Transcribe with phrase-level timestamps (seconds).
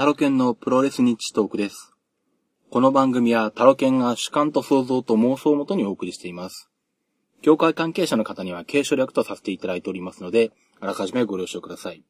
[0.00, 1.92] タロケンのプロレスニッチトークです。
[2.70, 6.70] この番組はタロケンが主観と想像と妄想をもとにお送りしています。
[7.42, 12.02] 業界関係者の方には継承略とさせていただいておりますので、あらかじめご了承ください。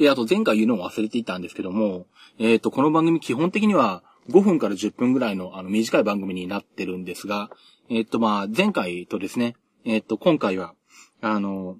[0.00, 2.08] で、あと前回言うのも忘れていたんですけども、
[2.40, 7.50] えっ、ー、と、この番組基本的には5分から10分ぐらいのあの短い番組になってるんですが、
[7.88, 9.54] えっ、ー、と、まあ、前回とですね、
[9.84, 10.74] えっ、ー、と、今回は、
[11.20, 11.76] あの、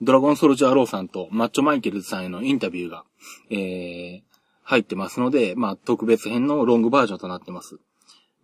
[0.00, 3.02] ドラゴンソルジャーローさんとマッチョマイケルズさんへのインタビューが、
[3.50, 4.22] えー、
[4.62, 7.78] 入ってますので、まあ、特別編のロングバージョンとなってます。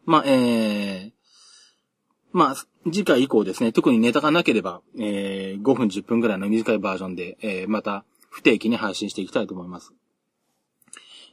[0.04, 1.12] まあ、えー、
[2.32, 9.94] まあ、次回以降ですね、特にネタがなければ、えー、5分10分ぐらいの短いバージョンで、えー、また不定期に配信していきたいと思います。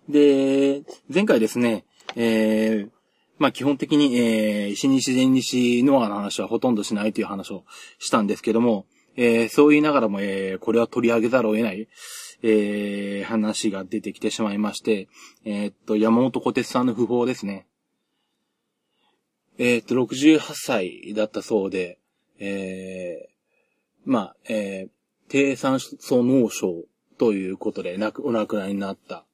[0.09, 0.83] で、
[1.13, 2.89] 前回ですね、えー、
[3.37, 7.63] まあ基本的に、えー、新西前西ノアの話はほとんどしないという話を
[7.99, 11.87] したんですけども、えー、そう言いながらも、えー、これは取り上げざるを得ない、
[12.45, 15.07] えー、話が出てきてしまいまして、
[15.45, 17.65] えー、っと、山本小鉄さんの訃報ですね。
[19.57, 21.99] えー、っと、68歳だったそうで、
[22.39, 23.31] えー、
[24.05, 24.89] まあ、えー、
[25.29, 26.83] 低酸素脳症
[27.17, 29.25] ということで、亡く、お亡くなりになった。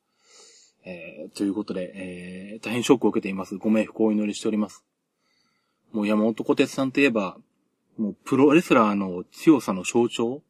[0.86, 3.58] えー、ということで、えー、大変ショックを受けています。
[3.58, 4.86] ご冥福をお祈りしております。
[5.92, 7.38] もう山本小鉄さんといえば、
[7.98, 10.44] もうプロレスラーの強さの象徴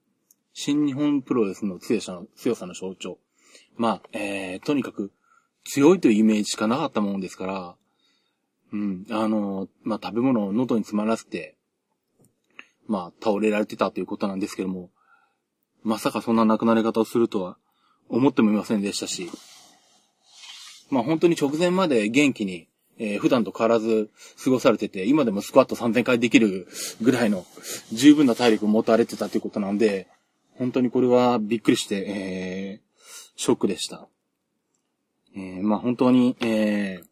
[0.54, 3.18] 新日本プロレスの強さの、強さの象徴。
[3.78, 5.12] まあ、えー、とにかく、
[5.64, 7.76] 強いというイメージしかなかったもんですから、
[8.72, 11.56] うん、あの、まあ、食べ物を喉に詰まらせて、
[12.88, 14.90] まあ、倒れられてたということなんですけども、
[15.84, 17.58] まさかそんな亡くなり方をするとは
[18.10, 19.30] 思ってもいませんでしたし、
[20.90, 24.10] まあ本当に直前まで元気に、えー、普段と変わらず
[24.44, 26.68] 過ごされてて、今でもスクワット3000回できる
[27.02, 27.46] ぐらいの
[27.94, 30.08] 十分な体力を持たれてたということなんで、
[30.60, 33.02] 本当にこれはびっくりして、えー、
[33.38, 34.08] ショックでした。
[35.36, 37.04] えー、まあ本当に、えー、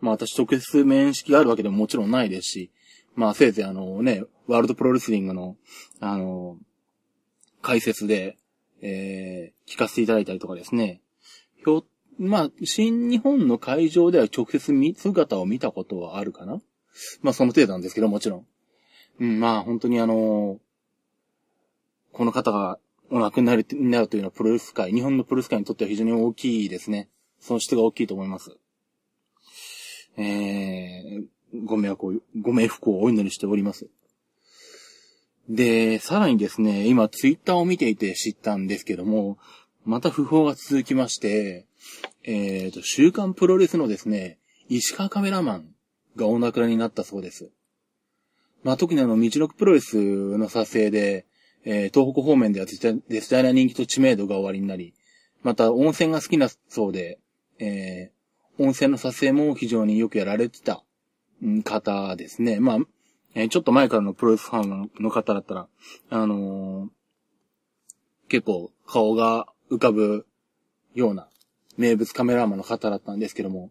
[0.00, 2.72] まあ私直接面識があるわけでももちろんないですし、
[3.14, 5.56] まあせいぜいあのね、ワールドプロレスリングの、
[6.00, 6.58] あの、
[7.62, 8.36] 解説で、
[8.82, 11.00] えー、聞かせていただいたりとかですね、
[11.64, 11.84] ひょ、
[12.18, 16.60] まあ、新日本の会場では直接見姿を見たことはあるかな
[17.22, 18.46] まあその程度なんですけど、もちろん。
[19.20, 20.58] うん、まあ本当にあの
[22.20, 22.78] この方が
[23.10, 27.08] お亡くなりになるというのはプロレス界、日本のプロレス界にとっては非常に大きいですね。
[27.40, 28.58] その質が大きいと思います。
[30.18, 31.24] えー、
[31.64, 33.88] ご迷惑を、ご冥福をお祈りしております。
[35.48, 39.38] で、さらにですね、今ツイッターを見ていて知ったんですけども、
[39.86, 41.64] また不法が続きまして、
[42.24, 44.36] えっ、ー、と、週刊プロレスのですね、
[44.68, 45.74] 石川カメラマン
[46.16, 47.50] がお亡くなりになったそうです。
[48.62, 51.24] まあ、特にあの、道のくプロレスの撮影で、
[51.64, 54.94] えー、東北方面では絶対絶大な人気と知名度が終わりになり、
[55.42, 57.18] また温泉が好きなそうで、
[57.58, 60.82] えー、温泉の撮影も非常によくやられてた
[61.64, 62.60] 方ですね。
[62.60, 62.78] まあ、
[63.34, 65.68] えー、ちょっと前からのプロレスファンの方だったら、
[66.10, 66.88] あのー、
[68.28, 70.26] 結構顔が浮かぶ
[70.94, 71.28] ような
[71.76, 73.70] 名物カメラマンの方だったんですけども、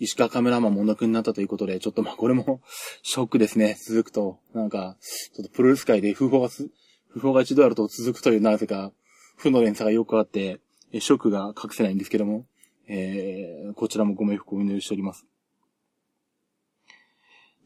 [0.00, 2.60] 石川カメラマンもお亡くなったということで、ちょっとまあこれも
[3.02, 3.76] ショックですね。
[3.80, 4.38] 続くと。
[4.52, 6.70] なんか、ちょっとプロレス界で風報がす
[7.14, 8.92] 不法が一度あると続くというなぜか、
[9.36, 10.60] 負の連鎖がよくあって、
[10.98, 12.44] ショックが隠せないんですけども、
[12.88, 15.24] えー、こちらもご冥福をお祈りしております。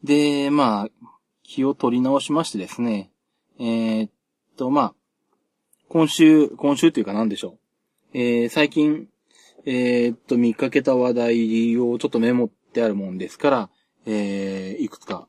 [0.03, 1.07] で、まあ、
[1.41, 3.11] 気を取り直しましてですね、
[3.59, 4.11] えー、っ
[4.55, 4.93] と、まあ、
[5.87, 7.57] 今週、今週というか何でしょ
[8.13, 8.17] う。
[8.17, 9.07] えー、最近、
[9.65, 13.69] えー、っと、見かけた話題をちょっとメモってあるもんですから、
[14.05, 15.27] えー、いくつか、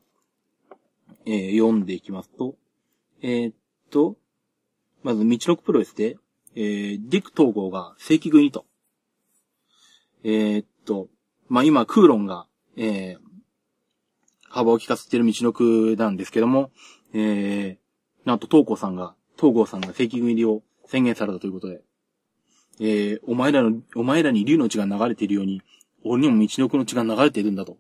[1.25, 2.55] えー、読んでいきますと、
[3.23, 3.53] えー、
[3.91, 4.17] と、
[5.03, 6.17] まず、道のくプロレスで、
[6.55, 8.67] えー、ディック統合が正規軍にと。
[10.25, 11.09] えー、っと、
[11.49, 12.47] まあ、今、クーロンが、
[12.77, 13.19] えー、
[14.49, 16.71] 幅を利かせてる道のくなんですけども、
[17.15, 17.77] えー、
[18.25, 21.83] なんと東郷さんが、東郷さんが正規軍入りを宣言されたということで、
[22.81, 25.63] えー、お前らの、お前らに竜の血が流れているように、
[26.05, 27.79] 俺にも道のくの血が流れているんだと。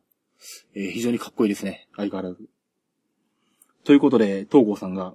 [0.74, 1.88] えー、非常にかっこいいですね。
[1.96, 2.48] 相変わらず。
[3.84, 5.14] ということで、東郷さんが、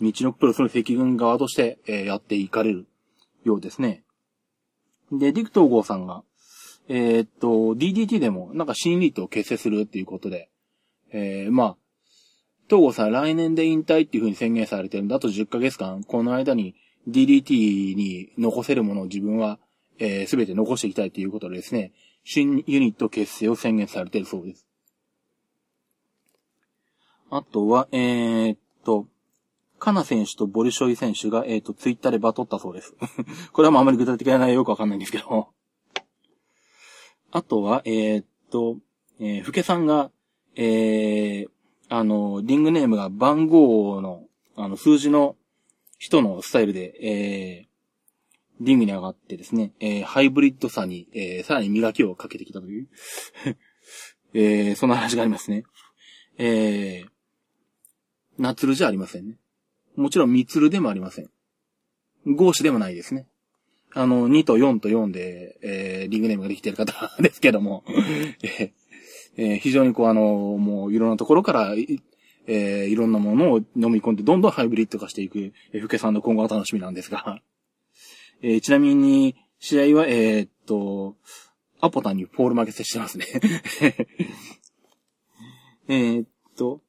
[0.00, 2.86] 道のプロレスの赤軍側として、えー、やっていかれる
[3.44, 4.04] ようですね。
[5.12, 6.22] で、ディク統合さんが、
[6.88, 10.50] えー、っと、DDT でもなんか新リートを結成するっていうことで、
[11.12, 11.76] えー、まあ、
[12.68, 15.16] 東郷さん来年で引退っていう風に宣言されてるんだ。
[15.16, 16.74] あと10ヶ月間、この間に
[17.08, 19.58] DDT に残せるものを自分は、
[19.98, 21.92] えー、すべて残していきたいということでですね、
[22.24, 24.66] 新ユニット結成を宣言されてるそうです。
[27.30, 29.06] あとは、えー、っと、
[29.86, 32.96] カナ選手とボリショイ選手が、えっ、ー、と、ツイッターでバトったそうです。
[33.54, 35.50] これはもうあまり具体的な内容よくわかんないんですけど。
[37.30, 38.78] あとは、えー、っと、
[39.20, 40.10] えー、ふけさんが、
[40.56, 41.48] えー、
[41.88, 44.24] あの、リングネームが番号の、
[44.56, 45.36] あの、数字の
[45.98, 52.88] 人のスタイルで、えー、リングに上がってですね、えー、ハイブリッドさに、えー、さらに磨きをかけてきたという
[54.34, 55.62] えー、そんな話がありますね。
[56.38, 57.08] えー、
[58.36, 59.38] ナツルじゃありませんね。
[59.96, 61.30] もちろんミツルでもありません。
[62.26, 63.26] ゴーシでもないですね。
[63.94, 67.82] あの、2と4と4で、えー、リングネームができている方ですけども、
[69.38, 71.74] えー、非常にこうあの、もういろんなところから、
[72.46, 77.40] えー、いろんなものを飲み込んで、どんどんハイブリッド化していく、えー、ふけさんの今後が楽しみなんですが、
[78.42, 81.16] えー、ちなみに、試合は、えー、っと、
[81.80, 83.26] アポタンにフォール負け接してますね
[85.88, 86.24] えっ
[86.56, 86.82] と、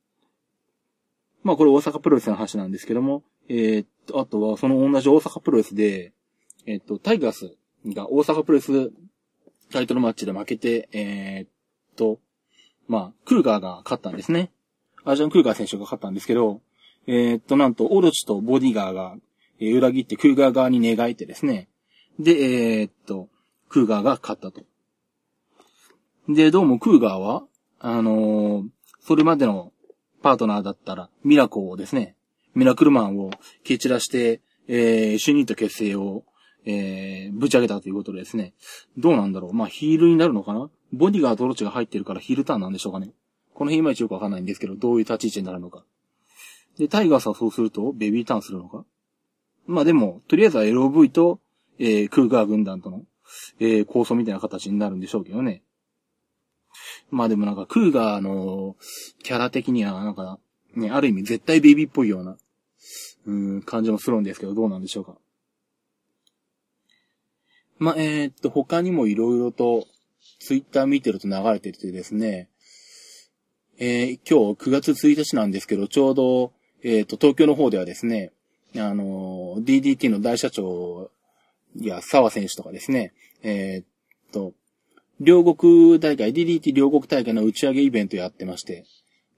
[1.48, 6.12] まあこれ大阪プロレスの話なんですけども、えー、っと、あとはその同じ大阪プロレスで、
[6.66, 7.56] えー、っと、タイガース
[7.86, 8.92] が大阪プロレス
[9.72, 11.50] タイトルマッチで負けて、えー、っ
[11.96, 12.20] と、
[12.90, 14.52] まあ、クルガーが勝ったんですね。
[15.06, 16.60] アジャン・クルガー選手が勝ったんですけど、
[17.06, 19.16] え、っと、なんと、オロチとボディガーが、
[19.62, 21.70] え、裏切ってクルガー側に寝返ってですね。
[22.20, 23.30] で、え、っと、
[23.70, 24.66] クルガーが勝ったと。
[26.28, 27.46] で、どうもクルガーは、
[27.80, 28.66] あの、
[29.00, 29.72] それまでの
[30.22, 32.16] パートナーだったら、ミラコをですね、
[32.56, 33.31] ミラクルマンを
[33.64, 36.24] 蹴散らして、えー、主任と結成を、
[36.66, 38.54] えー、ぶち上げたということでですね、
[38.98, 39.54] どうなんだろう。
[39.54, 43.12] まあ、ヒールになるのかなボディガーとロチが入ってるからヒールターンなんでしょうかね。
[43.54, 45.84] この辺いまいちよくわかんないんですけど、どういう立ち位置になるのか。
[46.78, 48.86] で、タイガースはそうすると、ベビーターンするのか
[49.66, 51.40] まあでも、とりあえずは LOV と、
[51.80, 53.04] えー、クーガー軍団との、
[53.60, 55.63] えー、構想みたいな形になるんでしょうけどね。
[57.09, 58.75] まあでもなんか、クーガーの
[59.24, 60.39] キャラ的には、なんか、
[60.75, 62.38] ね、ある意味絶対ベイビーっぽいような、
[63.25, 65.18] うん、感じもするんですけど、どうなんでしょうか？
[67.79, 69.85] まあ、えー、っと、他にもいろいろと、
[70.39, 72.50] ツイッター見てると流れててですね、
[73.79, 76.53] えー、今日9月1日なんですけど、ちょうど、
[76.83, 78.31] えー、っと、東京の方ではですね、
[78.75, 81.12] あの、DDT の大社長
[81.75, 83.13] や沢選手とかですね、
[83.44, 83.85] えー、っ
[84.31, 84.53] と、
[85.19, 88.86] 両国大会、DDT 両国大会の打ち上げイベントやってまして、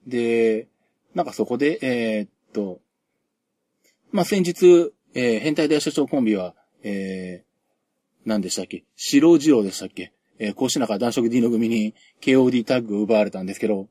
[0.06, 0.68] で、
[1.14, 2.80] なんかそこで、えー、っと、
[4.12, 8.84] まあ、先日、えー、変態大社長コンビは、えー、何でしたっけ？
[8.96, 10.12] 白二郎でしたっけ？
[10.38, 13.88] えー、こうしながら男色 D の組に KOD タッグを奪われたんですけど、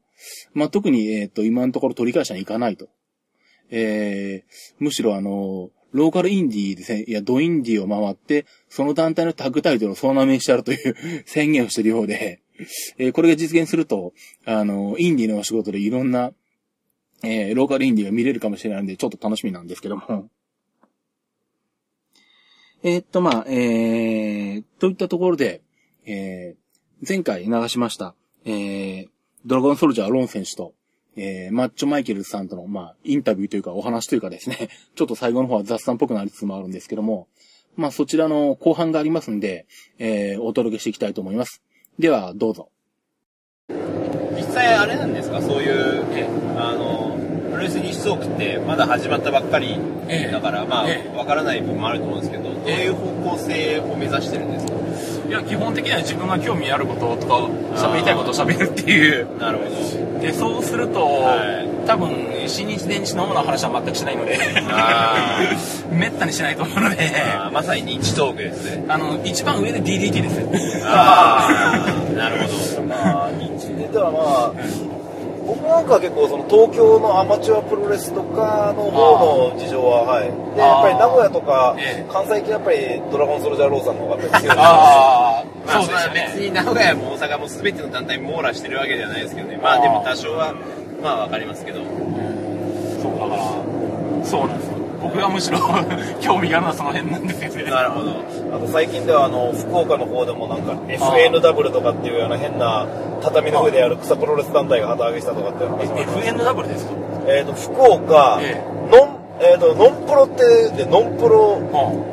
[0.54, 2.88] まあ、特に、えっ、と、今のところ取り返しに行かないと。
[3.72, 10.96] えー、むしろあの、ローカルインディーですね、いや、ドインディーを回って、その団体のタッグタイトルを総なめにしてやるという
[11.26, 12.42] 宣言をしているようで、
[12.98, 14.14] えー、これが実現すると、
[14.46, 16.34] あの、インディーのお仕事でいろんな、
[17.24, 20.30] えー、ローカルインディーが見れるかもしれないんで、ちょっと楽しみなんですけども。
[22.84, 25.62] えー、っと、まあ、えー、といったところで、
[26.06, 28.16] えー、前回流しました、
[28.46, 29.08] えー、
[29.46, 30.74] ドラゴンソルジャーロン選手と、
[31.20, 37.28] えー、マッチョマイケルさんとの、まあ、インタビューというかお話というかですね、 ちょっと最後の方は雑談っぽくなりつつもあるんですけども、
[37.76, 39.66] まあ、そちらの後半がありますんで、
[40.00, 41.62] えー、お届けしていきたいと思います。
[41.98, 42.70] では、どうぞ。
[44.36, 45.42] 実際あれなんですか？
[45.42, 46.04] そういう、
[46.58, 47.09] あの、プ
[47.60, 49.78] ロレスに出くってまだ始まったばっかり
[50.32, 54.80] だから、まあ、わからない部分もあると思うんですけど、どういう方向性を目指してるんですか？
[55.28, 57.36] いや基本的には自分が興味あることとか
[57.76, 59.38] 喋りたいことを喋るっていう。
[59.38, 60.20] なるほど。
[60.22, 62.10] でそうすると、はい、多分
[62.48, 64.40] 新日電池の主な話は全くしないので
[65.92, 66.96] めったにしないと思うので。
[67.52, 68.86] まさに日トークですね。
[68.88, 70.82] あの一番上で DDT です。
[70.86, 72.84] ああなるほど。
[72.88, 74.54] まあ日でたらまあ、
[75.50, 80.30] 僕なんかは結構その東京のアマチュアプロレスとかの方の事情ははい。
[80.54, 81.76] でやっぱり名古屋とか
[82.14, 86.34] 関西系やっぱりドラゴンソルジャーローさんの方が強いですああそうですね。
[86.38, 89.58] 別に名古屋も大阪も全ての団体網羅してるわけではないですけどね。
[89.58, 90.54] まあでも多少は
[91.02, 91.80] まあわかりますけど。
[93.02, 93.42] そうだから
[94.26, 94.69] そうなんですよ
[95.02, 95.60] 僕はむしろ
[96.22, 97.72] 興味があるのはその辺なんですよね。
[97.72, 98.12] なるほど。
[98.56, 102.86] あと最近ではあの福岡の方でもなんか FNW とかっていうような変な
[103.22, 106.92] 畳の上でやる草プロレス団体が旗揚げしたとかって話 FNW ですか？
[107.28, 110.44] えっ、と福岡、ええ、ノンえーと、ノンプロって
[110.84, 111.58] でノンプロ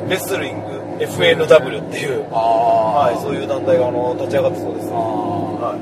[0.07, 5.75] レスリング FNW っていう、はい、そういう団体があの立ち上がってそうです、は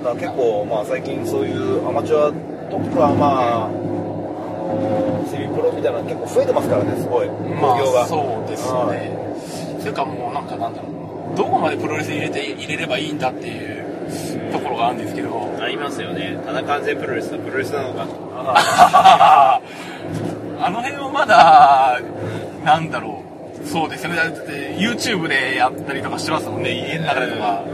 [0.00, 2.32] い、だ結構、まあ、最近そういうアマチュア
[2.70, 3.70] とか、まあ、
[5.30, 7.28] セミプロみたいな結構増えてますからねすごい。
[7.28, 7.34] 興
[7.76, 9.16] 行が、まあ、そうですよね、
[9.80, 10.88] それかもうなんかなんだろ
[11.34, 11.36] う。
[11.36, 15.56] どこまでプロレス入れて入れればいいんだっていうところがあるんですけど。
[15.60, 16.38] ありますよね。
[16.46, 18.06] ただ完全プロレスはプロレスなのか。
[20.60, 22.00] あの辺はまだ
[22.64, 23.22] なんだろ
[23.62, 23.66] う。
[23.66, 24.16] そうですね。
[24.16, 26.72] だって YouTube でやったりとかしてますもんね。
[26.72, 27.64] 家の中でとか、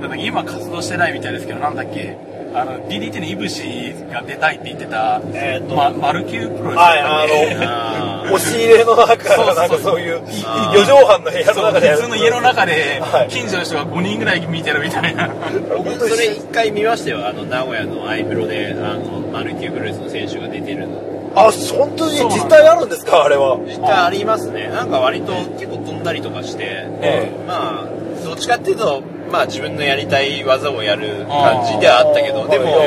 [0.00, 0.20] うん。
[0.20, 2.16] 今活動してないみたいですけど、なんだっけ、
[2.60, 11.90] あの、DDT のいぶしが出たいって言ってた、えーとま、マルキュープロレスはい、あの、押し入れの中、なんかそういう、四畳半の部屋の中で。
[11.90, 15.28] 普通の家の中で、近所の人が5人ぐらい見てるみたいな。
[15.76, 17.26] 僕、それ一回見ましたよ。
[17.26, 21.02] あの、名古屋のアイプロで、あの、マルキュープロレスの選手が出てるの。
[21.34, 23.22] あ、本当に実態あるんですか？
[23.24, 23.58] あれは。
[23.66, 24.68] 実態ありますね。
[24.68, 32.78] なんか割と結構飛んだりとかして、ええ、まあ、どっちかっていうと、まあ自分のやりたい技をやる感じではあったけど、でも、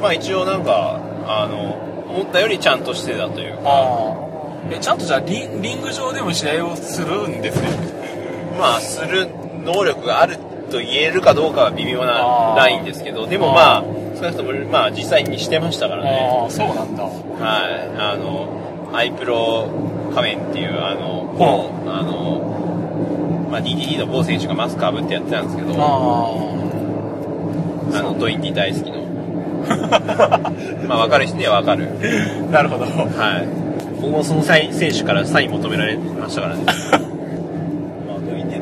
[0.00, 1.72] まあ一応なんか、あの、
[2.08, 4.26] 思ったよりちゃんとしてたというか。
[4.70, 7.68] え、ちゃんとじゃあリリング上でも試合をするんですね。
[8.58, 9.28] まあ、する
[9.64, 10.38] 能力がある
[10.70, 13.84] と言えるかどうかは微妙なラインですけど、でもまあ、
[14.16, 16.44] 少なくとも、まあ実際にしてましたからね。
[16.46, 17.04] あそうなんだ。
[17.04, 17.12] はい。
[17.98, 18.48] あの、
[18.92, 19.68] アイプロ
[20.14, 22.65] 仮面っていう、あの、本、あの、
[23.50, 25.76] まあ、 DDT の某選手がマスクかぶってやってたんですけど、あ
[28.02, 29.06] の、ドインディ大好きの。
[30.88, 31.88] まあ、わかる人にはわかる。
[32.50, 32.84] なるほど。
[32.84, 32.88] は
[33.38, 33.48] い。
[34.00, 36.62] 僕もその選手からサイン求められましたからね。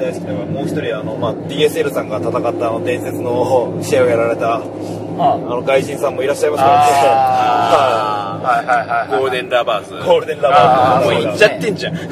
[0.04, 9.94] 大好きだからもう一人あの、まあ、DSL さんが戦ったあの伝説の試合をやられたあの外人さんもいらっしゃいますからねはいはいはいゴールデンラバーズ。
[10.06, 11.12] ゴールデンラバーズ。
[11.14, 11.94] もう行っちゃってんじゃん。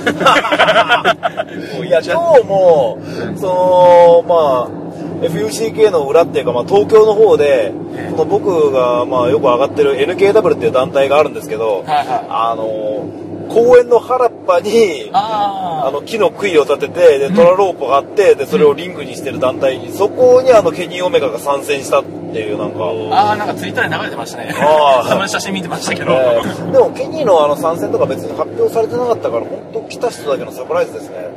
[1.85, 2.99] いや今日も
[3.37, 4.83] そのまあ
[5.23, 7.73] FUCK の裏っていうか、まあ、東京の方で、
[8.17, 13.07] この僕が、まあ、よく上がってる NKW っていう団体があるんですけど、はいはい、あの
[13.49, 22.79] 公園の原っぱにあの木の杭を立ててでトラロープがあってでそれをリングにしてる団体にそこにあのケニー・オメガが参戦したっていうなんか。
[23.15, 24.55] ああなんかツイッターで流れてましたね。
[24.57, 31.29] あ その写真見てましたけど、えー、でもケニーのあの参戦とか別に発表されてなかったから本当来た人だけのサプライズですね。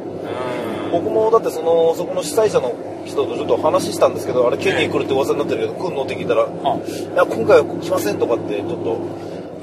[0.92, 2.74] 僕もだってそのそこの主催者の
[3.06, 6.48] 人とちょっと話したんですけどあれケニー来るって噂になってるけど来るのって聞いたら「い
[7.16, 8.98] や今回は来ません」とかってちょっと。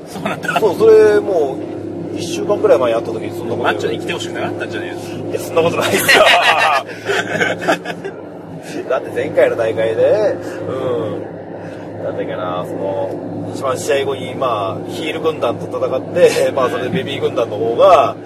[0.07, 0.61] そうなんだ。
[0.61, 1.82] そうそれもう
[2.12, 5.00] 1週間くらい前に会った時にそんなことマッチョに来てほしくなかったんじゃねえ
[5.31, 6.25] いやそんなことないですよ。
[8.88, 10.37] だって前回の大会で
[10.69, 10.73] う
[11.19, 11.23] ん。
[12.04, 13.11] なんだっけなその
[13.54, 18.16] 一番試合後にまあヒール軍団と戦ってまあそれでベビー軍団の方が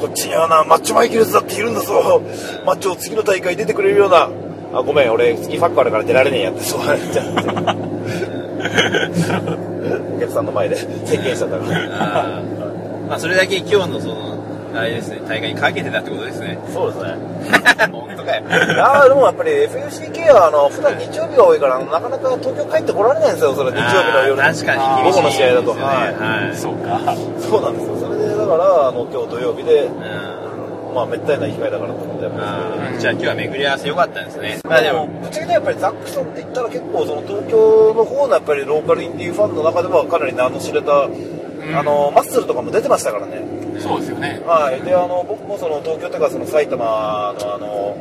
[0.00, 2.22] こっちにはなマッチョマイケルズだっているんだぞ。
[2.64, 4.28] マッチョ次の大会出てくれるような。
[4.74, 6.80] あごめん俺次ファックあるから出られねえやってそう。
[6.84, 7.32] なっちゃって
[10.16, 10.76] お客さんの前で
[11.06, 12.42] 宣言しちゃったから
[13.08, 14.36] まあ、それだけ今日のその、
[14.74, 16.58] あれですね、大会にかけてたってことですね。
[16.72, 17.14] そうですね。
[17.90, 18.42] 本当かよ。
[18.46, 25.70] いやでもやっぱり FUCK は、あの、普段日曜日が多いから、なかなか東京帰ってこられないんですよ、それ、日曜日の夜確かに午後の試合だと。
[25.70, 25.80] はい。
[25.80, 27.00] はい、そうか。
[27.40, 27.96] そうなんですよ。
[27.96, 30.36] それで、だから、あの、今日土曜日で、うん
[30.96, 34.60] まあ、めったにない機会だからと思って、じゃあ今日は巡り合わせ良かったですね。
[34.64, 41.06] まあでも、ぶっちゃけね、やっぱりザックソンって言ったら結構、その東京の方のやっぱりローカルインディーファンの中ではかなり名の知れた
[41.74, 43.42] あのマッスルとかも出てましたからね。
[43.80, 44.42] そうですよね。
[44.46, 44.80] はい。
[44.82, 46.84] で、あの、僕もその東京とかその埼玉
[47.38, 47.96] のあの、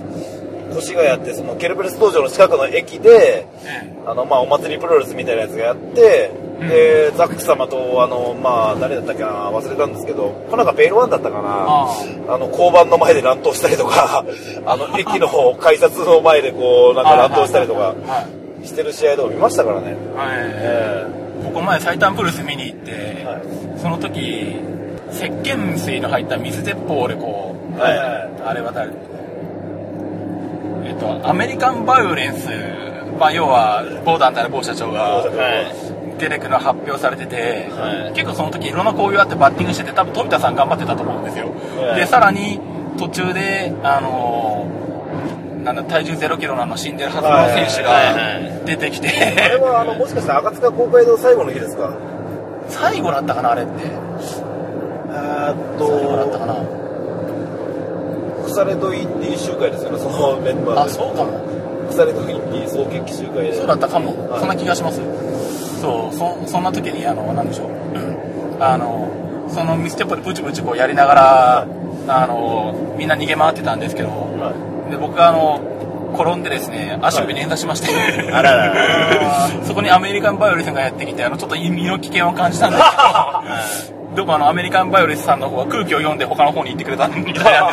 [0.78, 3.46] 越谷ってそのケルブレス道場の近くの駅で、
[4.06, 11.88] あの、まあ、お祭りプロレスみたいなやつがやって、で、ザック様と、あの、まあ、誰だったっけな、忘れたんですけど、こなんかベイルワンだったかな、
[12.34, 14.24] あの、交番の前で乱闘したりとか、
[14.66, 17.96] あの、駅の改札の前でこう、なんか乱闘したりとか、
[18.64, 19.96] してる試合とか見ましたからね。
[20.16, 20.38] はい。
[20.38, 23.40] えーこの前最短プルス見に行って、は
[23.78, 24.56] い、その時
[25.12, 28.92] 石鹸水の入った水鉄砲でこう、はいはい、あれは誰
[30.88, 32.50] えっとアメリカンバイオレンス、
[33.20, 35.24] まあ、要は某団体の某社長が、
[36.18, 42.62] 出てくの発表されてて、はい、結構その時いろんな交流あってバッティングしてて多分富田さん頑張ってたと思うんですよ、はい、でさらに
[42.98, 44.95] 途中であのー
[45.66, 51.98] なんだ体重0キロなの死んでるはずの選手が出てきて、あれはあのもしかして赤塚公会堂最後の日ですか？
[52.70, 53.72] 最後だったかなあれって。
[53.82, 53.92] えっ
[55.80, 56.54] と最後だったかな
[58.46, 61.42] 腐れとインディー集会ですよねそのメンバーあそうかも。
[61.90, 63.56] 腐れとインディー総決起集会で。
[63.56, 65.02] そうだったかも、はい、そんな気がします。
[65.82, 67.72] そうそそんな時にあのなんでしょう、
[68.60, 69.10] あの
[69.50, 75.62] そのミステップでプチプチこうやりながら、はい、あのみんな逃げ回ってたんですけど、はいで僕があの
[76.16, 82.84] 転んでですね足首捻挫しまして、あらら そこにアメリカンバイオレスがやってきてあのちょっと身の危険を感じたんです
[83.88, 87.70] けどどこあのアメリカンバイオレスさんの方は空気を読んで他の方に行ってくれたみたいな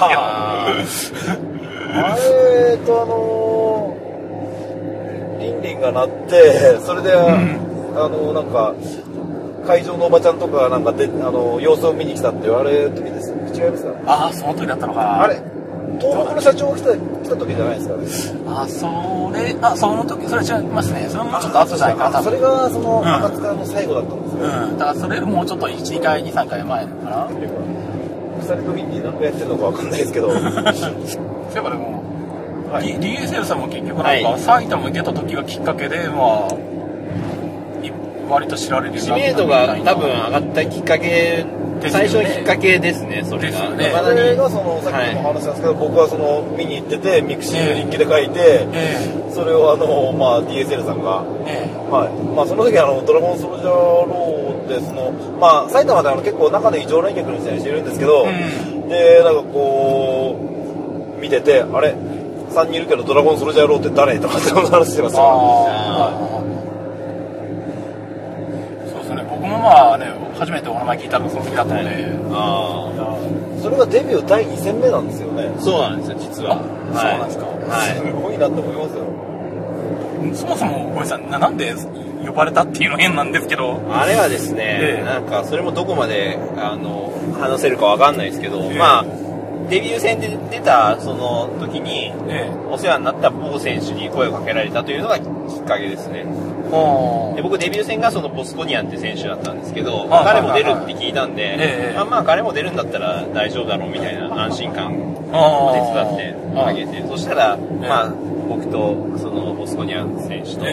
[0.73, 1.53] んですけど。
[1.95, 3.97] あれとあの
[5.39, 7.59] リンリンが鳴ってそれで、うん、
[7.95, 8.75] あのなんか
[9.67, 13.31] 会場のおばちゃんとかなんかであの様子を見に来たって言われる時です。
[13.55, 13.93] 違いますか？
[14.07, 15.23] ああその時だったのか。
[15.23, 15.41] あれ
[16.01, 18.41] 東北の社長来た来た時じゃないですかね。
[18.47, 21.07] あ、それ、あ、その時、それ違いますね。
[21.09, 24.39] それもちょっと後じゃないかな、それが、その、赤塚の最後だったんですよ。
[24.41, 24.79] うん。
[24.79, 27.29] だからそれもうちょっと1、2回、2、3回前かな。
[28.41, 30.31] 腐り時に何回やってるのかわかんないですけど。
[30.33, 30.47] そうい
[31.57, 32.03] えばでも、
[32.73, 36.49] はい、DSL さんも結局なんか、埼玉に出た時がきっかけで、まあ、
[38.31, 41.45] 割と知られる知名度が多分上がったきっかけ、
[41.91, 43.71] 最初のきっかけですね、それが。
[43.71, 52.13] ね、山田にがその、さっきも話したんですけど、はい、僕はその、見に行ってて、ミクシー日記で書いて、えー、それをあの、まあ、DSL さんが、えー、はい。
[52.35, 60.37] まあ、その時あの、ドラゴンソルジャーローで、その、まあ、埼玉であの、結構中で異常連客の人にしてるんですけど、うん、で、なんかこ
[61.19, 61.95] う、見てて、あれ、
[62.53, 64.19] 3人いるけどドラゴンソルジャーローって誰？
[64.21, 65.23] とかって話してますよ。
[65.23, 66.43] はい。
[69.49, 70.07] もまあね、
[70.43, 71.89] 初めてお名前聞いたのその時だったので、
[72.33, 72.91] あ
[73.63, 75.55] それがデビュー第2戦目なんですよね。
[75.61, 76.59] そうなんですよ、実は。
[76.59, 77.47] そうなんですか。
[77.47, 77.95] はい。
[77.95, 79.23] すごいなって思いますよ。
[80.35, 81.73] そもそも、ごめんなさい、なんで
[82.27, 83.81] 呼ばれたっていうの変なんですけど。
[83.89, 89.05] あれはですね、ええ、なんか、それもどこまで、あの、話せるかわかんないですけど、え、まあ、
[89.71, 92.13] デビュー戦で出たその時に、
[92.69, 96.27] お世話になった某選手に声をかけられたというのがきっかけですね。
[97.37, 108.15] で僕デビュー戦がそのボスコニアンって選手だったんですけど、まあ、彼も出るって聞いたんで、まあ、まあ彼も出るんだったら大丈夫だろうみたいな安心感を手伝ってあげて、そしたら、まあ
[108.49, 110.65] 僕とそのボスコニアン選手と、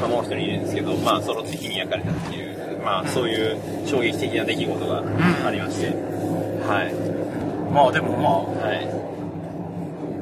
[0.00, 5.02] まあ、もう一人いるんですけど、まあ揃って火に焼かれたっていう、まあそういう衝撃的な出来事が
[5.46, 7.74] ありまして、はい。
[7.74, 8.86] まあでもまあ、はい、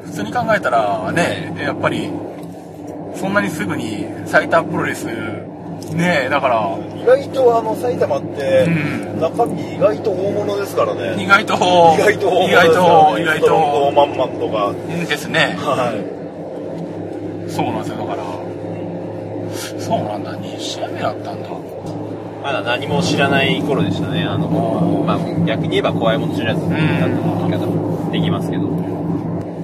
[0.06, 2.10] 普通に考えたらね、やっぱり
[3.18, 5.06] そんなにすぐに埼玉プロレス。
[5.94, 6.78] ねえだから。
[6.96, 8.66] 意外とあの埼玉って、
[9.20, 11.22] 中身意外と大物ですからね。
[11.22, 11.58] 意外と意
[11.98, 13.92] 外と意外と意外と。
[13.92, 14.74] マンマンとか。
[15.08, 15.56] ですね。
[15.58, 15.92] は
[17.46, 17.50] い。
[17.50, 18.22] そうなんですよだから。
[19.80, 20.32] そうなんだ。
[20.34, 21.48] 2試合目だったんだ。
[22.42, 24.22] まだ何も知らない頃でしたね。
[24.24, 24.48] あの
[25.06, 28.68] まあ逆に言えば怖いもの知らずだった言い方もできますけど。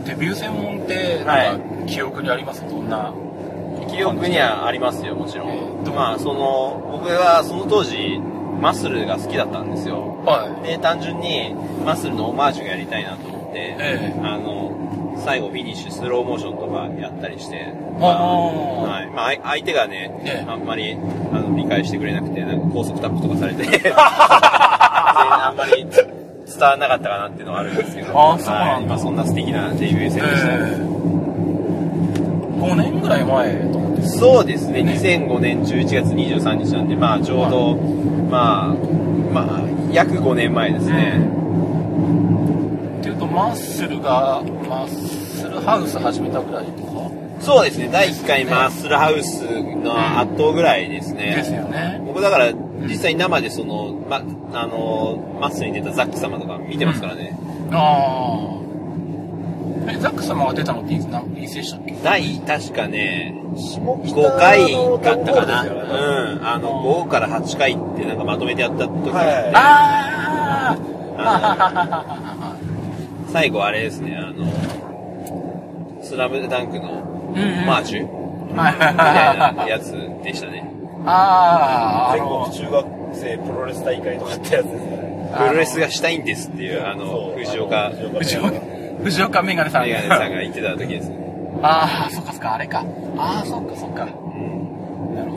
[0.05, 3.13] デビュー戦門ってなんか記憶にあります、どんな
[3.95, 5.85] 記憶にはありますよ、もちろん。
[5.95, 8.21] まあ、その、僕はその当時、
[8.61, 10.23] マッスルが好きだったんですよ。
[10.25, 10.67] はい。
[10.67, 11.55] で、単純に、
[11.85, 18.47] マッスルのオマージュがやりたいなと思って、ええ、あの、最後フィニッシュ、スローモーションとかやったりして、まあ、
[18.83, 19.11] はい。
[19.11, 20.97] まあ、相手がね、ええ、あんまり、
[21.33, 30.49] あの、理解してくれなくて、なんか高速タップとかされて あんまり伝わらなかったかなっていうのはあるんですけど、あそうなんだ、はい、まあ、そんな素敵なデビュー戦でした。
[30.51, 31.05] え
[32.65, 37.77] 5年ぐらい前とそうですね、2005年11月23日なんで、まあちょうど、はい、
[38.31, 38.75] まあ、
[39.33, 39.63] まあ、
[39.93, 41.21] 約5年前ですね。
[43.01, 47.11] っていうと、マッスルが、マッスルハウス始めたぐらいとか？
[47.41, 51.35] そうですね、第1回マッスルハウスの圧倒ぐらいですね。
[51.37, 52.01] ですよね。
[52.07, 52.53] 僕だから、
[52.89, 57.37] 実際生でその、ま、あの、マッスルに出たザック様とか見てますからね。
[57.69, 58.64] うん、ああ。
[59.89, 61.95] え、ザック様が出たのっていつ何いつでしたっけ？
[62.03, 65.63] 第、確かね、5回だったかな。
[65.63, 66.47] うん。
[66.47, 69.53] あの、5から8回ってなんかまとめてやった時があって。
[69.57, 70.77] あ
[71.17, 72.57] あ
[73.33, 74.47] 最後あれですね、あの、
[76.03, 77.03] スラムダンクの
[77.67, 78.97] マーチュみたい
[79.57, 79.93] なやつ
[80.23, 80.71] でしたね。
[81.07, 85.33] ああ、全国中学生プロレス大会とかってやつですね。
[85.37, 87.91] プロレスがしたいんですっていう、あの、藤岡。
[87.91, 88.53] 藤岡。
[89.05, 89.83] 藤岡メガネさん。
[89.85, 91.17] メガネさんが言ってた時ですね。
[91.63, 92.85] ああ、そっかそっか、あれか。
[93.19, 94.05] ああ、そっかそっか。
[94.05, 95.15] うん。
[95.15, 95.37] なるほ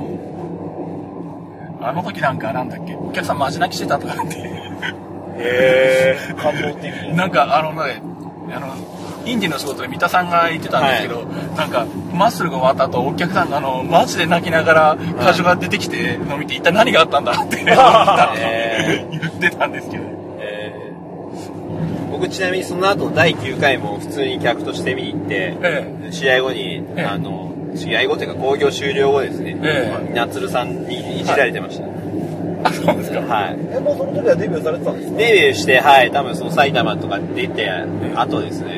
[1.79, 1.87] ど。
[1.87, 4.37] あの時なんかなんだっけ、お客さんマジ泣きしてたとかって。
[4.37, 4.47] へ
[5.39, 6.93] え、感動的。
[7.15, 8.01] なんかあのね、
[8.55, 8.73] あの、
[9.25, 17.57] インディの仕事で三田さんが言ってたんですけど、はい、なんか、マッスルが終わった後、お客さんがあの、マジで泣きながら、会場が出てきて、飲みて、一体何があったんだって
[19.11, 20.17] 言ってたんですけど。
[22.19, 31.83] 僕ちなみにその後第9回も普通に客として見に行って、ええ、試合後に、え、あの、試合後というか興行終了後ですね、ええ、夏るさんにいじられてました。
[31.83, 31.97] はい
[32.63, 33.19] あ、そうですか。
[33.21, 33.57] はい。
[33.71, 35.17] え、もうその時はデビューされてたんですか？
[35.19, 37.69] デビューして、はい、多分その埼玉とか出て、
[38.15, 38.76] 後ですね。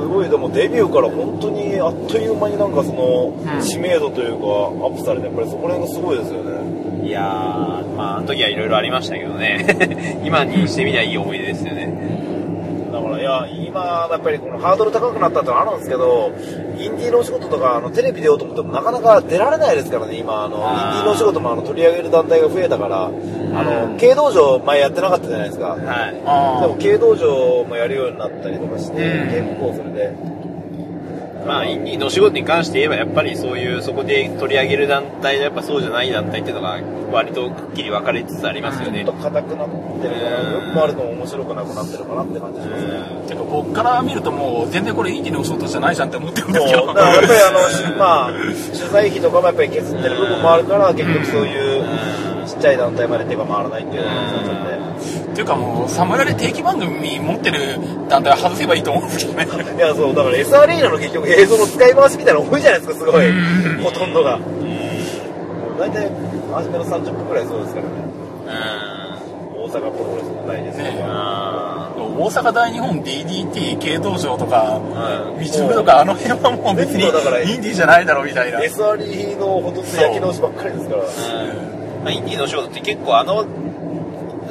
[0.00, 4.46] すごい、でもデビューから本当にあっという間になんかその、知名度というか、
[4.86, 7.06] アップされて、やっぱりそこら辺がすごいですよね。
[7.06, 10.20] いやー、まあ、あの時はいろいろありましたけどね。
[10.24, 11.92] 今にしてみりゃいい思い出ですよね。
[12.92, 16.32] だから、いや、今、やっぱりこのハードル高くなったってのはあるんですけど、
[16.80, 25.66] インディーのお仕事とか、あの、テレビ出ようと思ってもなかなか出られないですからね、今、あの、インディーのお仕事もあの取り上げる団体が増えたから、あの、軽道場前やってなかったじゃないですか。
[25.68, 26.14] はい。
[26.14, 30.14] でも軽道場もやるようになったりとかして、結構それで、
[31.46, 36.78] まあ、インディーの仕事に関して言えば、やっぱりそういう、そこで取り上げる団体と、やっぱそうじゃない団体っていうのが、
[37.12, 39.04] 割とくっきり分かれつつありますよね。
[39.04, 39.68] ちょっと硬くなっ
[40.00, 42.92] てるから、よくもあると面白くなくなってるかなって感じしますね。
[43.28, 46.86] てか、僕から見るともう、全然これインディーの仕事じゃないじゃんって思ってるんですけど。
[46.86, 51.84] だからやっぱりあの、まあ、取材費とかもやっぱり削ってる部分もあるから、結局そういう、
[52.46, 55.29] ちっちゃい団体まで手が回らないっていうような感じになっちゃって。
[55.40, 59.46] っていうかもう、侍で定期番組持ってる団体は外せばいいと思うんですけどね。
[59.76, 63.32] いや、そう、だから SR リーナの結局映像の使い回しみたいなの多いじゃないですか、すごい。
[63.82, 64.38] ほとんどが。
[65.78, 66.10] 大体、
[66.52, 67.90] 初めの30分くらいそうですからね。
[69.56, 71.04] 大阪プロレスの大ですね。
[71.06, 74.80] 大阪大日本 DDT 軽道場とか、
[75.40, 78.60] 道のとかあの辺はもう別にインディーじゃないだろうみたいな。
[78.60, 81.02] SRE のほとんど焼き直しばっかりですから。
[82.04, 83.46] まあ、インディーの仕事って結構あの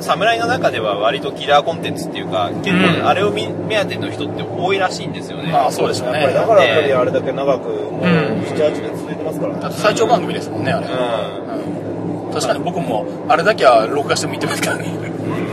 [0.02, 3.48] 侍の中では割とキラーコンテンツっていうか、結構あれを目
[3.82, 5.52] 当ての人って多いらしいんですよね。
[5.54, 6.22] ああ、そうですよね。
[6.34, 9.60] だからやっぱりあれだけ長く、もう7、8年続いてますからね。
[9.72, 10.88] 最長番組ですもんね、あれ。
[10.88, 12.34] うん。
[12.34, 14.86] 確かに僕もあれだけは録画しても見てますからね。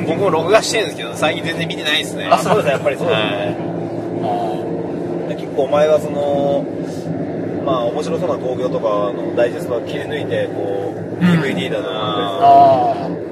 [0.06, 2.28] 僕も録画してるんですけど、最近全然見てないですね。
[2.30, 3.56] あ、そうですね、やっぱりそうですね。
[5.36, 6.64] 結構お前がその、
[7.64, 13.25] まあ面白そうな興行とかのダイジェストは切り抜いて、こう、DVD だとか、ころでは保存は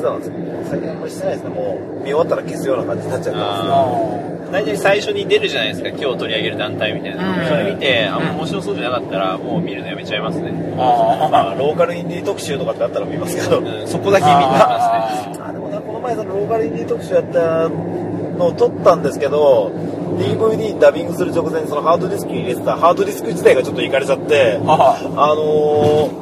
[0.00, 1.50] してたんですけど、最近あんまりしてないですね。
[1.50, 7.48] もう、見終わったら消すような感じになっちゃってます大体最初に出るじゃないですか、今日取り上げる団体みたいな。
[7.48, 10.50] それ見て、あんま面白そうじゃなかったら、もう見るのやめちゃいますね。
[10.76, 13.60] まあ、ローカルインディー特集とかってあったら見ますけど。
[13.60, 15.44] うん、そこだけ見てますね。
[15.44, 19.70] あ、でもな、この前そのローカルインディー特集やったのを撮ったんですけど、
[20.18, 24.98] DVD にダビングする直前にそのハードディスクに入れてたハードディスク自体がちょっといかれちゃって、あ
[25.36, 26.20] のー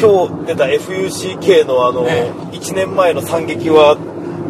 [0.00, 3.96] 今日出た FUCK のあの、ね、1年前の惨劇は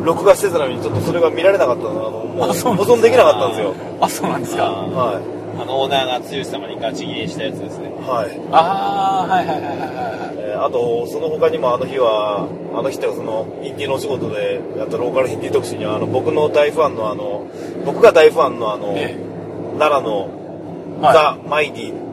[0.04, 3.74] 録画してたのにちょっとそれが見られなかったのあのもう保存できなかったんですよ。
[4.00, 4.64] あそうなんですか。
[4.64, 5.40] はい。
[5.60, 7.90] あのオーナーが剛様にガチ切れしたやつですね。
[8.00, 8.40] はい。
[8.50, 17.46] ああはいはいはいはいはい、えー、あとその他にもあの日はあの日ってそのインディーのお仕事でやったローカルインディー特集にはあの僕の大ファンのあの
[17.84, 22.09] 僕が大ファンのあの、ええ、奈良の、はい、ザ・マイディ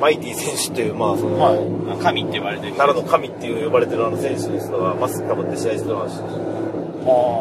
[0.00, 2.72] マイティ選手っていう、まあその、はい、神って言われてる。
[2.74, 6.22] 奈良の神っていう呼ばれてるあの選手ですが、マスクかぶって試合してました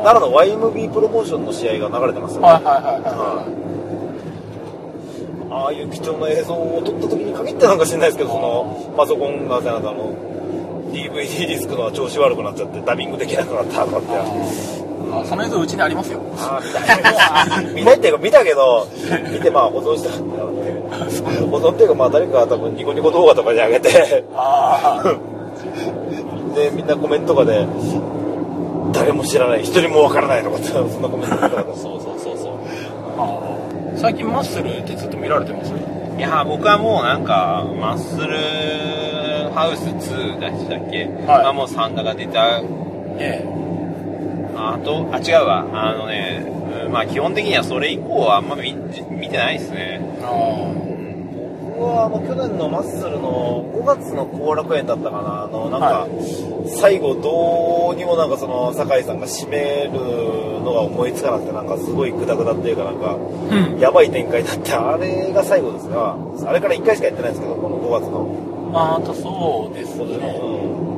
[0.04, 2.48] 奈良の YMB プロモーションの試合が流れてますよね。
[2.48, 3.72] はいはいはい、はい。
[5.52, 10.14] ああいう貴重な映像を撮った時に限ってなんか知んないですけど、その、パソコンがせなんかあの、
[10.94, 14.91] DVD ディスクの調子悪くなっちゃってダビングできなくなったとかって。
[15.12, 16.22] あその映像うちにありますよ。
[16.38, 18.88] あ見た見たっていうか見たけど、
[19.32, 20.82] 見てまあ保存したんだよね。
[21.50, 23.90] 保存っていうかまあ誰かが多分ニコニコ動画とかに上げて、
[26.56, 27.66] で、みんなコメントとかで、
[28.94, 33.98] 誰も知らない、一人もわからないとかって、そんなコメントとかそうそうそうそう。
[33.98, 35.72] 最近マッスルってずっと見られてます？
[36.18, 38.36] いや僕はもうなんか、マッスル
[39.54, 42.62] ハウス2だしたっけ、はい、あもうサンダが出た、
[43.18, 43.61] ええ
[44.70, 45.66] あと、あ、違うわ。
[45.74, 48.74] あのね、まあ基本的にはそれ以降はあんま見
[49.10, 50.02] 見てないですね。
[51.82, 55.44] 僕はあの去年のマッスルの5月の後楽園だったかな。
[55.44, 56.08] あの、なんか、
[56.80, 63.18] 最後どうにもなんかその酒井さんが締めるのが思いつかなくて、なんかすごいグダグダっていうかなんか、
[63.80, 68.52] やばい展開だって、あれが最後ですが、あれから1回しかやってないんですけど、この5月の。
[68.74, 70.91] ああとそうですね。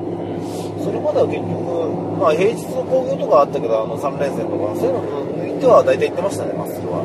[0.87, 7.03] うんそれまでは結局、まあ、平日の興行とかあったけど、あの3連戦とか、そういうの抜いては大体行ってましたね、マッスルは。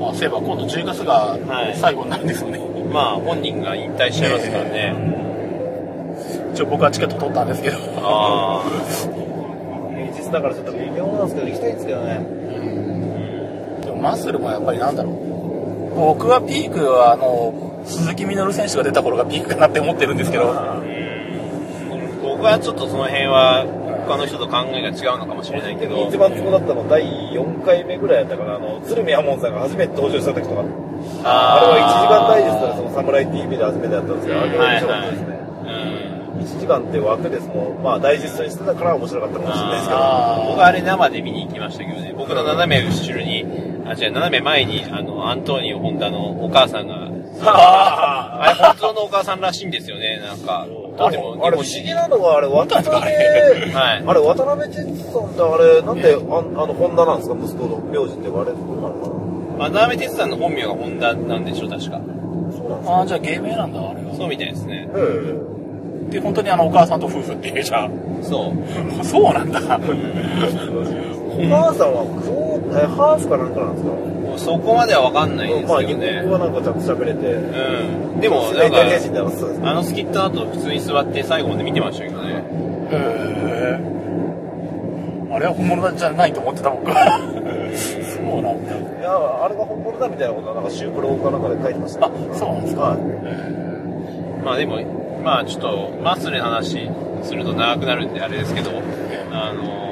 [0.00, 1.36] まあ、そういえば今度10月が
[1.76, 2.58] 最後になるんですよね。
[2.58, 4.92] はい、まあ、本人が引退しちゃいますからね。
[6.52, 7.76] 一応僕はチケット取ったんですけど。
[8.04, 8.68] ああ。
[9.96, 12.20] 平日だからちょっと微妙なんですけど、行きたいですけどね。
[13.84, 15.96] でもマッスルもやっぱりなんだろう。
[15.96, 20.52] 僕はピークは、あの、鈴木みのる選手が出た頃がピークかなって思ってるんですけど。
[22.40, 23.68] 僕はちょっとその辺は
[24.08, 26.08] 他の人と考えが違うのかもしれないけど。
[26.08, 27.04] 一番ツボだったの第
[27.36, 30.64] 4回目ぐらいやったからあの鶴見亞門さんが初めて登場した時とか。
[31.22, 35.44] ああれは1時間ダイジェストでその「サムライ TV」で初めてやったんですけどあれは面白かったですね、はいは
[36.40, 37.48] い、1時間って枠です。
[37.48, 40.00] もんまあダイジェストにしてたから面白かったかもしれないですけど。
[40.48, 42.14] 僕あれ生で見に行きましたけどね。
[42.16, 43.44] 僕の斜め後ろに
[43.84, 47.10] あ違う斜め前にあのアントニオ・ホンダのお母さんが。
[47.42, 50.66] あれ本当のお母さんらしいんですよね、なんか。
[51.04, 52.92] あれ、あれ不思議なのが、あれ、渡辺、
[53.72, 56.18] はい、あれ、渡辺哲さんってあれ、なんで、あ
[56.62, 62.00] あの、本田なんですか、息子の名字ってあれ、どうなのかな渡辺哲さんの本名が本田なんでしょ、確か。
[62.56, 64.14] そうなんああ、じゃあ芸名なんだ、あれは。
[64.16, 64.88] そうみたいですね。
[66.10, 67.90] で、本当にあの、お母さんと夫婦っていうじゃん。
[68.22, 68.52] そう。
[69.04, 69.60] そうなんだ。
[69.60, 72.04] お母さんは、
[72.96, 73.90] ハーフかなんかなんですか？
[74.38, 76.22] そこまでは分かんないですけどね。
[76.26, 77.26] まあ、僕はなんかちゃんと喋れて。
[77.32, 78.20] うん。
[78.20, 82.44] でも、なんか、あのスキットの後、普通に座って最後まで見てましたけどね。
[82.90, 84.00] へえ。
[85.32, 86.94] あれは本物じゃないと思ってた僕は。
[87.72, 88.76] そうなんだ。
[88.76, 92.82] いや、あれが本物だみたいなことは、なんか、シュープロかなんかで書いてました、あ、そうなんですか。
[92.82, 92.98] はい、
[94.44, 94.82] まあでも、
[95.22, 96.90] まあちょっと、マッスルの話
[97.22, 98.70] すると長くなるんであれですけど、
[99.30, 99.89] あの、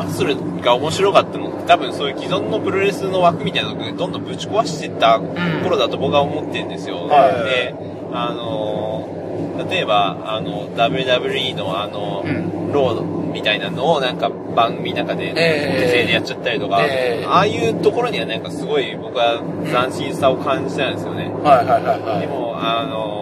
[0.00, 5.20] マッスルが面白かったのって多分そういう既存のプロレスの枠みたいなのをどんどんぶち壊してった
[5.62, 7.02] 頃だと僕は思ってるんですよ。
[7.02, 7.74] うん、で、
[8.12, 21.28] あの、例えば、あの、WWE のあの、うん、ロードみたいなのをなんか番組の中で、お手製でやっちゃったりとか、えー、ああいうところにはなんかすごい僕は斬新さを感じたんですよね。
[21.44, 22.20] はいはいはい、はい。
[22.20, 23.19] でも、あの、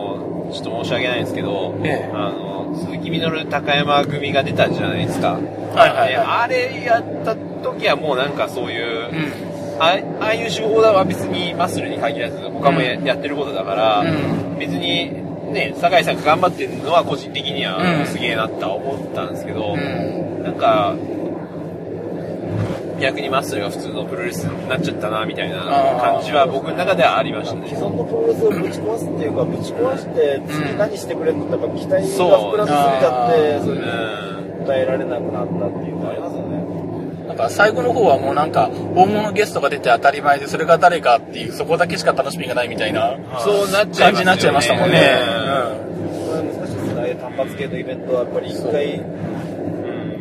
[0.52, 5.32] ちょっと申し訳ないんですけど、えー、あの、鈴木みのる高山組が出たじゃないですか。
[5.32, 20.94] はいはい、はい、あれやった時はもうなんかそういう、うん、あああいう手法は別にマッスルに限らず他もやうん、やってることだから、うん、別にね、酒井さんが頑張ってるのは個人的にはすげえなって思ったんですけど、うん、なんか、
[23.00, 25.56] 逆にマッスルが普通のプロレスになっちゃったなみたいな
[26.00, 27.68] 感じは僕の中ではありましたね。
[27.68, 36.58] 既存のプロレスをぶち壊すっていうか、ぶち壊して次何してくれるのってやっぱ期待が膨らみすぎちゃって、それえられなくなったっていうのがありますよね。
[37.28, 44.98] なんか最後の方はもうなんか大物ゲストが出て当たり前でそれが誰かっていうそこだけしか楽しみがないみたいなそうなっちゃ感じになっちゃいましたもんね。
[45.78, 47.14] うん、難しいですね。
[47.20, 49.04] 単発系のイベントはやっぱり一回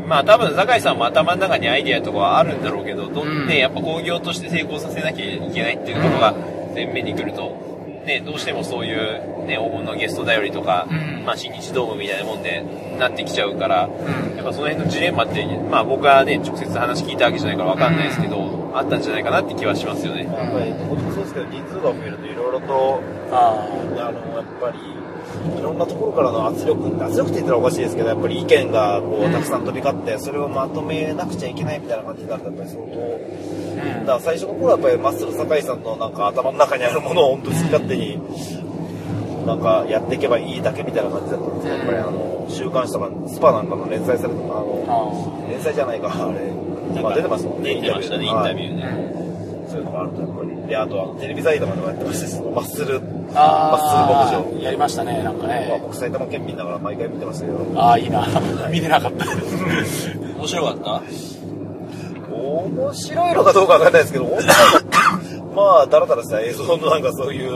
[0.07, 6.33] まあ多分酒井さんも頭の中にアイデアとかはあるんだろうけど、どんね、やっぱ工業として成功させなきゃいけないっていうことが
[6.73, 7.67] 前面に来ると、
[8.05, 12.63] ね、どうしてもそういう、ね、黄金のゲスト頼りとか、うん、まあ新日ドームみたいなもんで
[12.97, 20.23] なってきちゃうから、うん、やっぱその辺のジレンマって、まあ僕はね、直接話聞いたわけじゃないからわかんないですけど、うん、あったんじゃないかなって気はしますよね。
[20.23, 24.13] やっぱり、僕もそうですけど、人数が増えるといろいろと、ああの、やっ
[24.61, 24.79] ぱり、
[25.57, 32.91] いろんなところからの圧力、圧力って言ったらおかしいですけど、やっぱり意見がこうたくさん飛び交って、それをまとめなくちゃいけないみたいな感じになると、やっぱり相当、
[33.99, 38.19] だから最初の頃はやっぱりマッスル酒井さんのなんか頭の中にあるものを本当に好き勝手に、
[39.45, 49.27] なんかやっていけばいいだけみたいな感じだったんですけど、やっぱりあの、週刊誌とかスパなんかの連載された、あの、連載じゃないか、あれ、まあ出てますもんね、出てましたね、インタビューね。
[49.69, 50.56] そういうのがあるとやっぱり。
[50.67, 54.63] で、あとはテレビ埼玉でもやってましたし、マッスル、マッスル牧場。
[54.63, 55.67] やりましたね、なんかね。
[55.69, 57.59] まあ、僕埼玉県民だから毎回見てましたけど。
[57.81, 58.25] ああ、いいな。
[58.71, 59.25] 見てなかった。
[60.37, 61.01] 面白かった？
[62.37, 64.25] 面白いのかどうかわかんないですけど、
[65.55, 67.51] まあ、だらだらした映像のなんかそういう、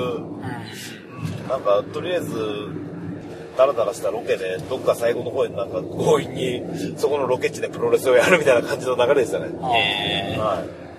[1.50, 2.34] なんか、とりあえず、
[3.58, 6.63] ダラダラしたロケで、どっか最後の方になんか強引に、
[6.97, 9.45] そこのロケ地でプロレスをやるみたいな感じの流れでしたね。
[9.74, 10.90] へ、えー、はい。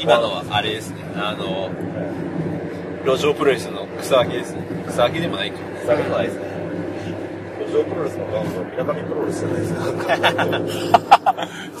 [0.00, 1.70] 今のはあれですね、あの、
[3.04, 4.62] 路上プロレスの草分けですね。
[4.86, 5.58] 草分けでもないか。
[5.82, 6.50] 草分けでもないですね。
[7.66, 9.74] 路上プロレスの元祖、みなかみプロレスじゃないです
[10.92, 10.98] か。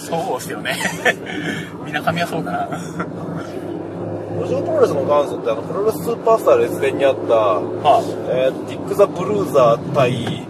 [0.00, 0.76] そうですよね。
[1.84, 2.68] みなかみはそうかな。
[4.40, 10.46] 路上プロレスの元祖ってあの、プロレススーパースター列伝にあった、はあ、えー、ディック・ザ・ブルーザー対、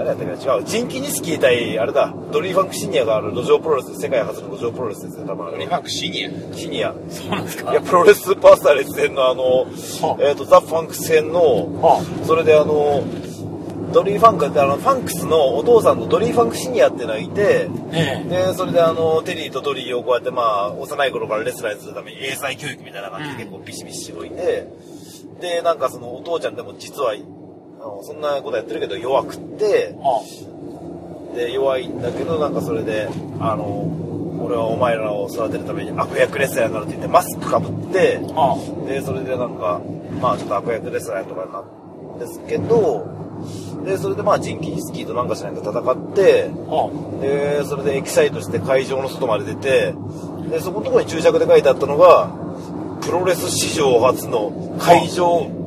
[0.00, 0.64] 誰やったっけ違う。
[0.64, 5.50] ジンキニスキー対、あれだ、ドリーファンクシニアがある路上プロレス、世界初の路上プロレスですね、多分。
[5.50, 6.30] ドリーファンクシニア？
[6.56, 6.94] シニア。
[7.10, 7.72] そうなんですか？
[7.72, 9.66] いや、プロレススーパースター列伝のあの、
[10.20, 13.04] えっ、ー、と、ザ・ファンクス戦の、それであの、
[13.92, 24.68] ドリーファンクってあの、ファンクスのお父さんのドリーファンクシニアっていうのがいて、ええ、で、それであの、テリーとドリーをこうやってまあ、幼い頃からレスラーにするために英才教育みたいな感じで結構ビシビシしごいて、
[25.40, 27.14] で、なんかそのお父ちゃんでも実は、
[27.82, 29.94] あのそんなことやってるけど弱くって、
[31.34, 33.88] で、弱いんだけど、なんかそれで、あの、
[34.38, 38.20] 俺はお前らを育てるために悪役レスラーになるって言ってマスクかぶって、
[38.86, 39.80] で、それでなんか、
[40.20, 43.08] まあちょっと悪役レスラーとかになるんですけど、
[43.86, 46.50] で、それでまあジンキースキーとなんかしないと戦って、
[47.22, 49.94] で、それでエキサイトして会場の外まで出て、
[50.50, 52.30] で、そこのところに注釈で書いてあったのが、
[53.00, 55.59] プロレス史上初の会場、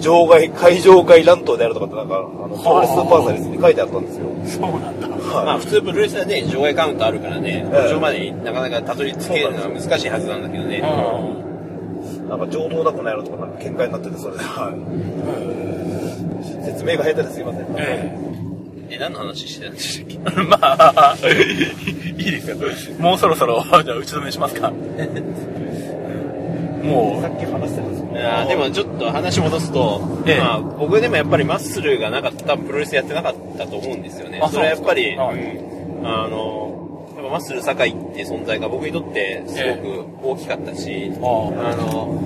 [0.00, 4.26] 場外、会場外乱闘であるとかってなんか、あの、プロレスパーサイズに書いてあったんですよ。
[4.46, 5.08] そうなんだ。
[5.08, 10.80] はい、まあ普通プロレスはね、場外カウントあるからね、会場までなかなかたどり着けるのは難しいはずなんだけどね。
[12.28, 16.64] なんか上等だこの野郎とかなんか喧嘩になってて、それで、はい。
[16.64, 17.66] 説明が下手ですいません。
[17.78, 18.16] え
[18.90, 20.42] え、何の話してたんでしたっけ？
[20.42, 21.16] まあ、
[22.18, 22.56] いいですよ。
[22.98, 24.72] もうそろそろ、じゃあ打ち止めしますか。
[26.82, 27.22] もう。
[27.22, 34.40] さっき話してたんですあでもちょっと話戻すと、ええ、まあ、僕でもやっぱりマッスルがなかった、プロレスやってなかったと思うんですよね。
[34.50, 35.58] それはやっぱり、はい、
[36.04, 42.20] あの、マッスル酒井って存在が僕にとってすごく大きかったし、えー、あの、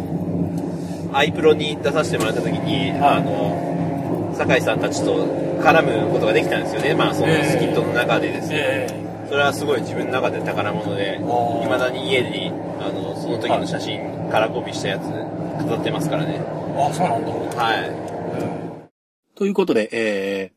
[1.13, 5.27] アイプロに出させてもらった時に、あの、酒井さんたちと
[5.61, 6.95] 絡むことができたんですよね。
[6.95, 9.06] まあ、そのスキットの中でですね。
[9.27, 15.03] えー、それはすごい自分の中で宝物で、いまだに家に、あの、その時の写真からコピーしたやつ
[15.63, 16.41] 飾ってますからね。
[16.77, 17.33] あ、そうなんだ。
[17.33, 18.87] はい。
[19.35, 20.53] ということで、え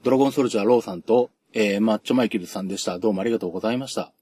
[0.00, 2.98] ー、ドラゴンソルジャーローさんと、えー、マッチョマイケルさんでした。
[2.98, 4.12] どうもありがとうございました。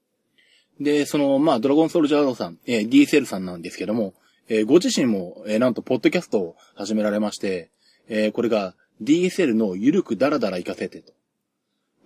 [0.79, 4.13] で、その、まあ、ドラゴンソルジャーローさん、えー、DSL さんなんですけども、
[4.47, 7.69] えー、ご自身も、えー、なんと、ポッドキャストを始められまして、
[8.07, 11.13] えー、これが DSL のゆるくダラダラ行かせてと。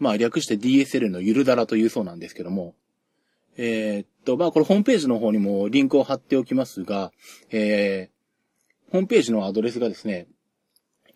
[0.03, 2.75] まあ、略して DSL のゆるだらというそうなんですけども、
[3.57, 7.13] えー、っと、まあ、これホームページの方にもリンクを貼っておきますが、
[7.51, 10.27] えー、ホームページのアドレスがですね、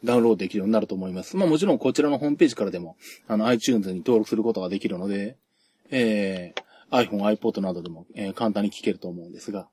[0.04, 1.38] ダウンロードできるようになると思います。
[1.38, 2.98] まあもちろんこちらのホームページからでも、
[3.28, 5.38] あの iTunes に登録することができるので、
[5.90, 9.68] えー、iPhone、iPod などでも、えー、簡単に聞けると思うんですが、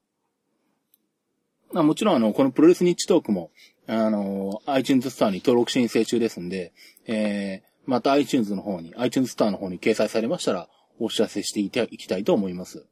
[1.72, 3.50] まあもちろんあの、このプロレスニッチトークも、
[3.92, 6.72] あの、iTunes ストアに登録申請中ですんで、
[7.06, 10.68] えー、また iTunes の方に、iTunes ストアの方に掲載されましたら、
[11.00, 12.86] お知らせしていきたいと思います。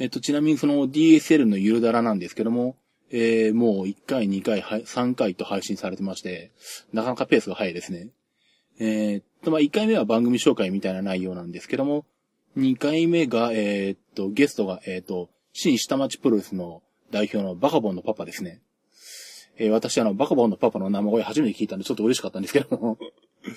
[0.00, 2.76] えっと、ちなみにその DSL のゆるだらなんですけども、
[3.12, 6.50] えー、もう1回、2回、3回と配信されてまして、
[6.92, 8.08] なかなかペースが速いですね。
[8.80, 12.04] えー、っと、まあ、1回目は番組紹介みたいな内容なんですけども、
[12.56, 18.60] 2回目が、えー、っと、ゲストが、えー、っと、新下町プロレスの代表のバカボンのパパですね。
[19.62, 22.98] えー、私あの、バカボンのパパの生声初めて聞いたんでちょっと嬉しかったんですけども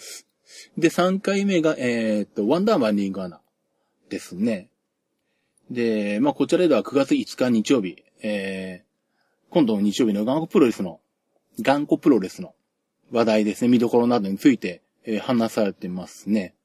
[0.78, 3.42] で、3回目が、えー、っと、ワンダーマンリングアナ
[4.10, 4.70] ですね。
[5.72, 8.86] で、まあ、こちらでは9月5日日曜日、えー
[9.56, 11.00] 今度の日曜日の頑固プロレスの、
[11.62, 12.56] 頑固プロレスの
[13.10, 16.56] 話題ですね、見どころなどについて、えー、話されてますね。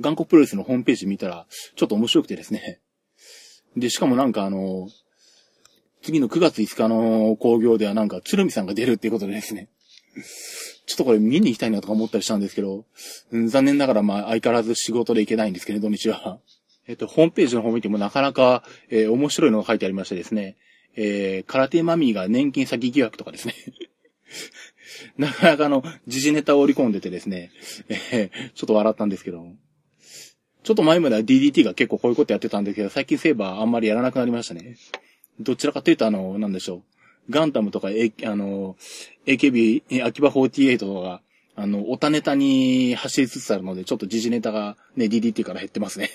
[0.00, 2.80] 頑固プロレスのホームページ見たら、ちょっと面白くてですね。
[3.76, 4.88] で、しかもなんかあの、
[6.02, 9.68] 次の9月5日の工業ではなんか、鶴見さんが出るっていうことでですね。
[10.86, 12.86] ちょっとこれ見に行きたいなとか思ったりしたんですけど、
[13.30, 16.38] 残念ながらまあ相変わらず仕事で行けないんですけれど、土日は。
[16.86, 20.56] えっと、ホームページの方見てもなかなか、えー、面白いのが書いてありましてですね。
[20.96, 23.54] えー、空手マミーが年金先疑惑とかですね。
[25.18, 27.50] なかなかの時事ネタを織り込んでてですね、
[28.10, 29.46] えー、ちょっと笑ったんですけど。
[30.64, 34.76] ちょっと前までは DDT が結構こういうことやってたんですけど、最近セーバーあんまりやらなくなりましたね。
[35.40, 36.82] どちらかというとあの、なんでしょう。
[37.30, 38.76] ガンタムとか、A、あの、
[39.26, 41.22] AKB、秋葉48とか、
[41.54, 46.10] あの、オタネタに走りつつあるので、ちょっと時事ネタがね、DDT から減ってますね。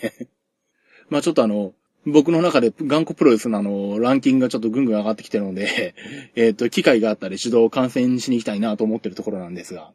[1.10, 1.74] まあちょっとあの、
[2.06, 5.96] 僕の中で頑固プロレスのあの、ランキングがちょっとぐんぐん上がってきてるので、
[6.36, 9.92] えっと、機会があったら指導を観戦しに行きたいなと思ってるところなんですが。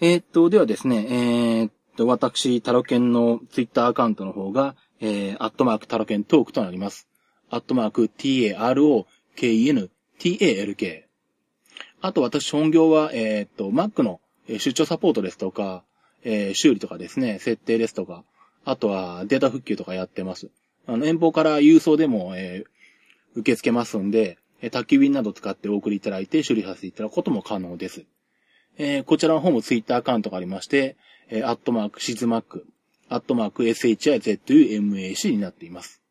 [0.00, 7.08] えー、っと、ではですね、えー、っと、私、タロケンのツイッターアカウントの方が、えー、アットマークタロケントークとなります。
[7.50, 11.06] アットマーク t-a-r-o-k-e-n t-a-l-k。
[12.00, 15.84] あと私本業は、えー、っと、Mac の出張サポートですとか、
[16.24, 18.24] えー、修理とかですね、設定ですとか、
[18.64, 20.50] あとはデータ復旧とかやってます。
[20.86, 28.04] あの、遠方から郵送でも、えー、受け付けますんで、え宅急便など使ってお送りいただいて処理させていただくことも可能です。
[28.78, 30.96] えー、こちらの方もツイッターアカウントがありまして、
[31.28, 32.66] えー、アットマークシズマック、
[33.08, 36.02] アットマーク SHIZUMAC になっています。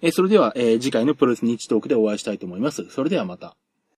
[0.00, 2.88] え、それでは、え、次回のプロレス日トークでお会いしたいと思います。
[2.90, 3.56] それではまた。